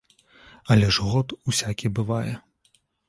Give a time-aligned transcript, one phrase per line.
[0.75, 2.33] Але ж год усякі бывае.